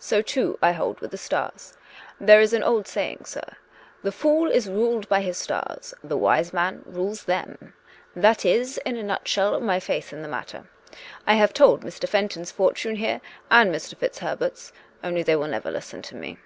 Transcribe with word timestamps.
So, 0.00 0.22
too, 0.22 0.58
I 0.60 0.72
hold, 0.72 0.98
with 0.98 1.12
the 1.12 1.16
stars. 1.16 1.74
There 2.18 2.40
is 2.40 2.52
an 2.52 2.64
old 2.64 2.88
saying, 2.88 3.26
sir:' 3.26 3.44
The 4.02 4.10
fool 4.10 4.50
is 4.50 4.66
ruled 4.68 5.08
by 5.08 5.20
his 5.20 5.38
stars; 5.38 5.94
the 6.02 6.16
wise 6.16 6.52
man 6.52 6.82
rules 6.84 7.22
them.' 7.22 7.74
That 8.16 8.44
is, 8.44 8.78
in 8.78 8.96
a 8.96 9.04
nutshell, 9.04 9.60
my 9.60 9.78
faith 9.78 10.12
in 10.12 10.22
the 10.22 10.26
matter. 10.26 10.64
I 11.28 11.34
have 11.34 11.54
told 11.54 11.82
Mr. 11.84 12.08
Fen 12.08 12.28
ton's 12.28 12.50
fortune 12.50 12.96
here, 12.96 13.20
and 13.52 13.72
Mr. 13.72 13.96
FitzHerbert's, 13.96 14.72
only 15.04 15.22
they 15.22 15.36
will 15.36 15.46
never 15.46 15.70
listen 15.70 16.02
to 16.02 16.16
me." 16.16 16.38